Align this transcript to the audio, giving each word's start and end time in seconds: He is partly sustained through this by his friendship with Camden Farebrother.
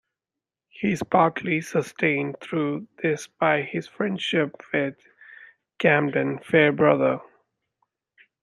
He 0.69 0.93
is 0.93 1.03
partly 1.03 1.61
sustained 1.61 2.37
through 2.41 2.87
this 3.03 3.27
by 3.27 3.61
his 3.61 3.85
friendship 3.87 4.59
with 4.73 4.95
Camden 5.77 6.39
Farebrother. 6.39 7.21